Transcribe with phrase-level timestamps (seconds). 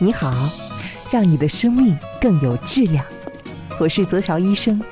[0.00, 0.50] 你好，
[1.12, 3.04] 让你的生命更有质量。
[3.78, 4.82] 我是泽乔医生，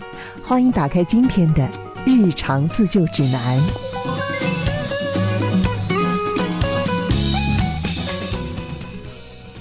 [0.45, 1.69] 欢迎打开今天的
[2.05, 3.61] 日常自救指南。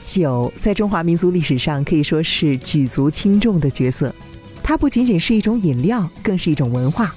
[0.04, 4.14] 酒在中华民族历史上可以说是举足轻重的角色，
[4.62, 7.16] 它不仅仅是一种饮料，更是一种文化。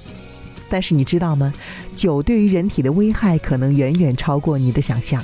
[0.70, 1.52] 但是你知道吗？
[1.95, 5.22] 酒对于人体的危害可能远远超过你的想象。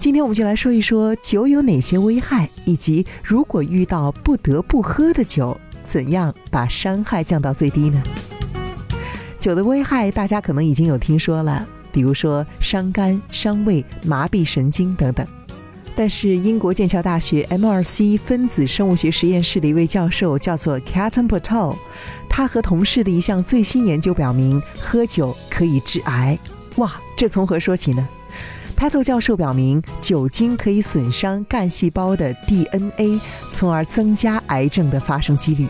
[0.00, 8.00] 今天我们就来说一说酒有哪些危害，以及如果遇到不得不喝的酒，怎样把伤害降到最低呢？
[9.40, 15.26] 酒的危害大家可能已经有听说了，比如说伤肝、伤胃、麻痹神经等等。
[15.96, 21.76] 但是英国剑桥大学 MRC 分子生物学实验室的一位教授叫做 Caton p a t o
[22.30, 26.38] 他和同事的一项最新研究表明，喝酒可以致癌。
[26.76, 28.08] 哇，这从何说起呢？
[28.78, 33.20] 帕托教授表明，酒精可以损伤干细胞的 DNA，
[33.52, 35.66] 从而增加癌症的发生几率。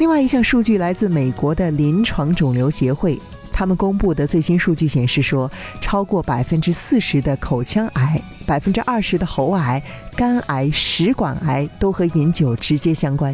[0.00, 3.16] 另外一项数据来自美国的临床肿瘤协会，
[3.52, 5.48] 他们公布的最新数据显示说，
[5.80, 9.80] 超过百分之四十的口腔癌、百分之二十的喉癌、
[10.16, 13.32] 肝癌、食管癌都和饮酒直接相关。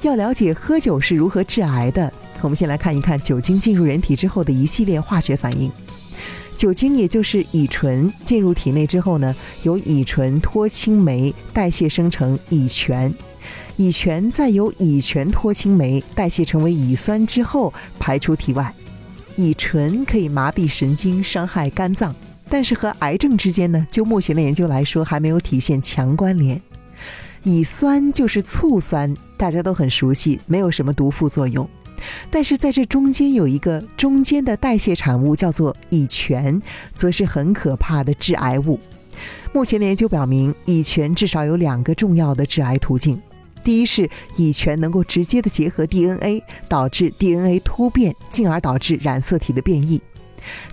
[0.00, 2.10] 要了解喝酒是如何致癌的。
[2.42, 5.70] 我们先来看一看酒精进入人体之后的一系列化学反应。
[6.56, 13.12] 酒精也就是乙醇进入体内之后呢，由乙醇脱氢酶代谢生成乙醛，
[13.76, 18.74] 乙醛再由乙醛脱氢酶代谢成为乙酸之后排出体外。
[19.36, 22.14] 乙醇可以麻痹神经，伤害肝脏，
[22.48, 26.58] 但是和癌症之间呢，就目前的研究来说，还没有体现强关联。
[27.42, 31.68] 乙酸就是醋酸，大家都很熟悉，没有什么毒副作用。
[32.30, 36.60] 但是在这中间有一个中间的代谢产物，叫做乙醛，
[36.94, 38.78] 则是很可怕的致癌物。
[39.52, 43.20] 目前的研究表明，乙醛至少有两个重要的致癌途径：
[43.64, 49.98] 第一是乙醛能够直接的结合 DNA，导致 DNA 突变，进而导致染色体的变异；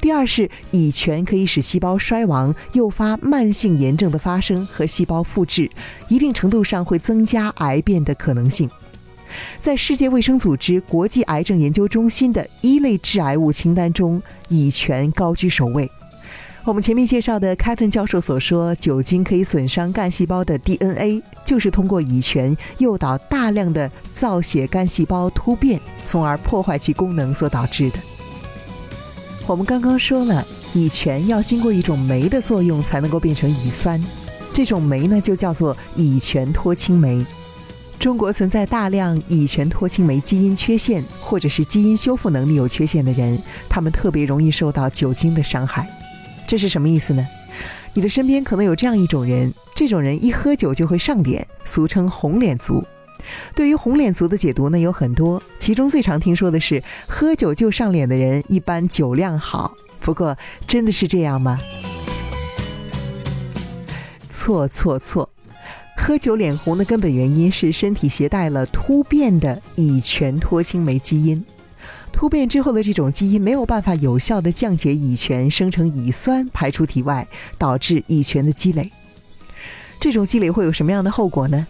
[0.02, 5.69] 第二是乙醛可以使细胞衰亡，诱发慢性炎症的发生和细胞复制，
[6.09, 8.69] 一定程度上会增加癌变的可能性。
[9.62, 15.90] 在世界卫生组织国际癌症研究中心的一类致癌物清单中，乙醛高居首位。
[16.66, 28.00] 我们前面介绍的凯特教授所说，酒精可以损伤干细胞的 DNA，就是通过乙醛诱导大量的造血干细胞突变，从而破坏其功能所导致的。
[29.46, 34.02] 我们刚刚说了，乙醛要经过一种酶的作用才能够变成乙酸，
[34.54, 37.26] 这种酶呢就叫做乙醛脱氢酶。
[38.03, 45.88] 中国存在大量乙醛脱氢酶基因缺陷，或者是基因修复能力有缺陷的人，他们特别容易受到酒精的伤害。
[46.46, 47.25] 这是什么意思呢？
[47.94, 52.84] 你的身边可能有这样一种人，这种人一喝酒就会上脸，俗称“红脸族”。
[53.56, 59.74] 对于“红脸族”的解读呢，有很多，其中最常听说的是，喝酒就上脸的人一般酒量好。
[60.02, 60.38] 不过，
[60.68, 61.58] 真的是这样吗？
[64.30, 65.30] 错错错！
[65.96, 71.44] 喝酒脸红的根本原因是身体携带了突变的乙醛脱氢酶基因，
[72.12, 77.26] 突变之后的这种基因没有办法有效的降解乙醛，生成乙酸排出体外，
[77.58, 78.92] 导致乙醛的积累。
[80.00, 81.66] 这种积累会有什么样的后果呢？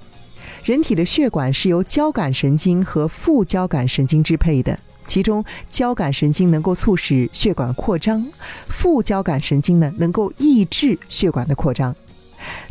[0.64, 8.26] 人体的血管是由交感神经和副交感神经支配的，其中交感神经能够促使血管扩张，
[8.68, 11.96] 副交感神经呢能够抑制血管的扩张。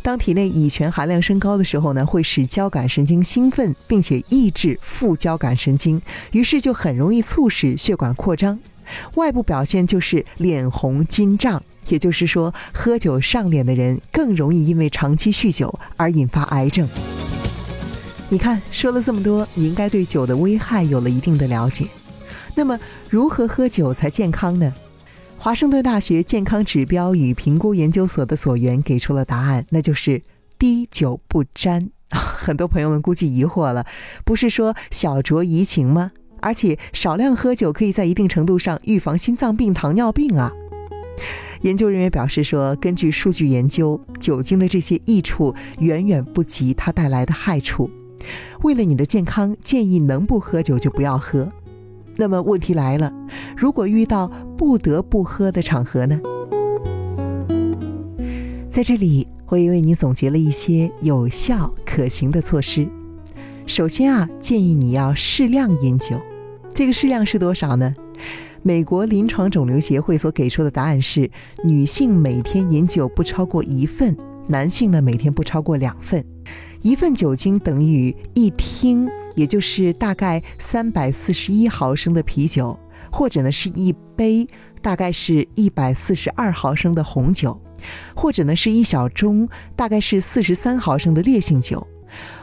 [0.01, 6.01] 当体内乙醛含量升高的时候呢，会使交感神经兴奋，并且抑制副交感神经，
[6.31, 8.59] 于是就很容易促使血管扩张。
[9.15, 16.87] 外部表现就是脸红筋胀，也就是说，喝酒上脸的人更容易因为长期酗酒而引发癌症。
[18.29, 21.87] 你看，说了这么多，你应该对酒的危害有了一定的了解。
[22.55, 22.77] 那么，
[23.09, 24.73] 如何喝酒才健康呢？
[25.43, 30.21] 华盛顿大学健康指标与评估研究所的所员给出了答案，那就是
[30.57, 31.89] 滴酒不沾。
[32.09, 33.85] 很多朋友们估计疑惑了，
[34.23, 36.13] 不是说小酌怡情吗？
[36.39, 40.49] 而且少量喝酒可以在一定程度上预防心脏病、糖尿病啊。
[41.59, 47.91] 研究人员表示说，根据数据研究，酒精的这些益处远远不及它带来的害处。
[48.61, 51.51] 为了你的健康，建议能不喝酒就不要喝。
[52.15, 53.11] 那么问题来了，
[53.57, 54.31] 如果遇到
[54.65, 56.17] 不得不喝的场合呢？
[58.71, 62.87] 在这里，我也为你总结了一些有效可行的措施。
[63.67, 66.17] 首先啊，建议你要适量饮酒。
[66.73, 67.93] 这个适量是多少呢？
[68.61, 71.29] 美国临床肿瘤协会所给出的答案是：
[71.65, 74.15] 女性每天饮酒不超过一份，
[74.47, 76.25] 男性呢每天不超过两份。
[76.81, 82.79] 一份酒精等于一听，也就是大概三百四十一毫升的啤酒，
[83.13, 84.47] 或者呢是一杯
[84.81, 87.61] 大概是一百四十二毫升的红酒，
[88.15, 91.87] 或者呢是一小盅大概是四十三毫升的烈性酒。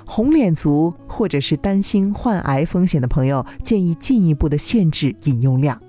[0.06, 5.80] 红脸族或者是担心患癌风险的朋友，建议进一步的限制饮用量。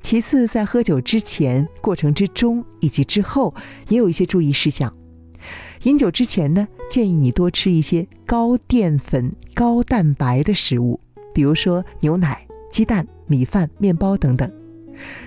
[0.00, 3.52] 其次，在喝酒之前、过程之中以及之后，
[3.88, 4.92] 也有一些注意事项。
[5.82, 11.00] 饮酒之前呢，建议你多吃一些高淀粉、高蛋白的食物，
[11.34, 14.50] 比如说牛奶、鸡蛋、米饭、面包等等。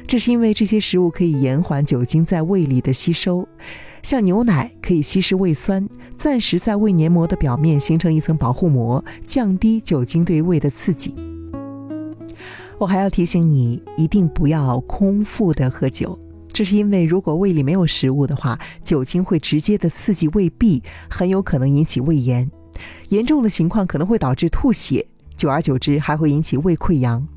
[0.08, 3.48] 这是因为这些食物可以延缓酒精在胃里的吸收。
[4.02, 5.88] 像牛奶可以稀释胃酸，
[6.18, 11.14] 暂时在胃黏膜的表面形成一层保护膜，降低酒精对胃的刺激。
[12.78, 16.18] 我还要提醒你，一定不要空腹的喝酒。
[16.52, 22.50] 这是因为，如果胃里没有食物的话，酒精会直接的刺激胃壁，很有可能引起胃炎。
[23.10, 25.06] 严重的情况可能会导致吐血，
[25.36, 27.28] 久而久之还会引起胃溃疡。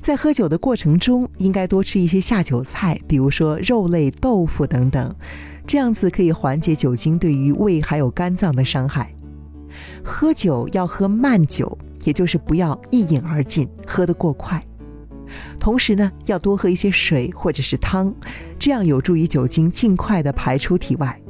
[0.00, 5.14] 在喝酒的过程中，应该多吃一些下酒菜，比如说肉类、豆腐等等，
[5.66, 9.14] 这样子可以缓解酒精对于胃还有肝脏的伤害。
[10.04, 14.64] 喝酒要喝慢酒，也就是不要一饮而尽，喝得过快。
[15.58, 18.14] 同时呢，要多喝一些水或者是汤，
[18.58, 21.20] 这样有助于酒精尽快的排出体外。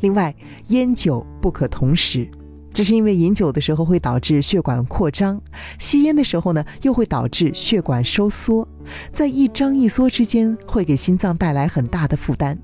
[0.00, 0.34] 另外，
[0.68, 2.28] 烟酒不可同时，
[2.76, 5.40] 这是因为饮酒的时候会导致血管扩张，
[5.78, 8.68] 吸烟的时候呢又会导致血管收缩，
[9.10, 12.58] 在一张一缩之间会给心脏带来很大的负担，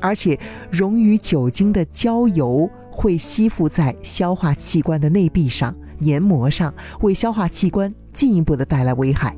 [0.00, 0.36] 而且
[0.72, 9.32] 溶于酒精的焦油会吸附在消化器官的内壁上、黏膜上，为消化器官进一步的带来危害。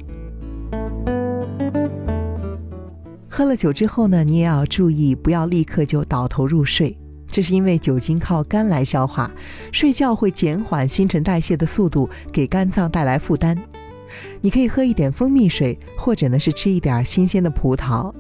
[3.29, 6.97] 喝了酒之后呢，你也要注意，不要立刻就倒头入睡。
[7.35, 9.29] 这是因为酒精靠肝来消化，
[9.73, 13.61] 睡觉会减缓新陈代谢的速度，给肝脏带来负担。
[14.41, 18.15] 你可以喝一点蜂蜜水，或者呢是吃一点新鲜的葡萄。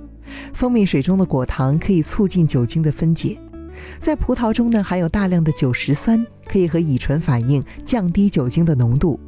[0.52, 3.38] 蜂蜜水中的果糖可以促进酒精的分解，
[4.00, 9.20] 在葡萄中呢含有大量的酒石酸，可以和乙醇反应，降低酒精的浓度。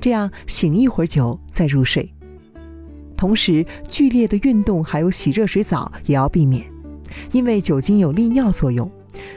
[0.00, 2.08] 这样醒一会儿酒再入睡。
[3.16, 6.64] 同时，剧烈的运动还有洗热水澡也要避免，
[7.32, 8.88] 因为酒精有利尿作用。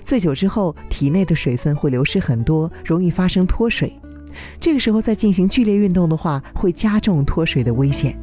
[0.04, 3.94] 醉酒之后，体内的水分会流失很多，容易发生脱水。
[4.60, 8.18] 这个时候再进行剧烈运动的话，会加重脱水的危险。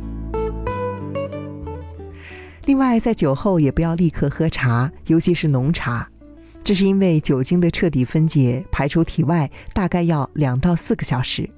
[2.67, 6.09] 另外，在酒后也不要立刻喝茶，尤其是浓茶，
[6.63, 11.51] 这是因为酒精的彻底分解排出体外大概要两到四个小时。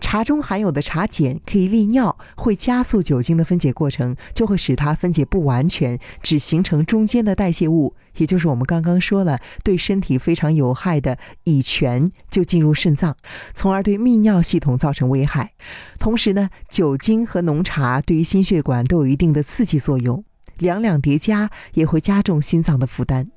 [0.00, 13.16] 茶中含有的茶碱可以利尿，会加速酒精的分解过程，就会使它分解不完全，只形成中间的代谢物，也就是我们刚刚说了对身体非常有害的乙醛就进入肾脏，
[13.54, 15.52] 从而对泌尿系统造成危害。
[15.98, 20.24] 同时呢，酒精和浓茶对于心血管都有一定的刺激作用，
[20.58, 23.28] 两两叠加也会加重心脏的负担。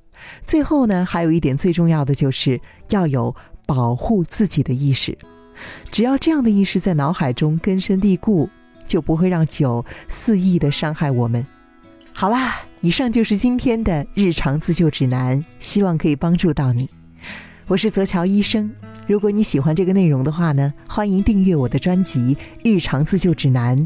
[0.45, 3.33] 最后呢，还有一点最重要的就是要有
[3.65, 5.17] 保护自己的意识。
[5.91, 8.49] 只要这样的意识在脑海中根深蒂固，
[8.85, 11.45] 就不会让酒肆意的伤害我们。
[12.13, 16.89] 好啦，以上就是今天的日常自救指南，希望可以帮助到你。
[17.67, 18.71] 我是泽乔医生，
[19.07, 23.77] 如果你喜欢这个内容的话呢，欢迎订阅我的专辑《日常自救指南》，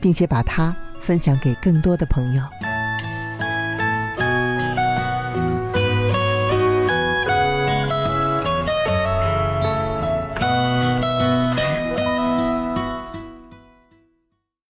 [0.00, 2.71] 并且把它分享给更多的朋友。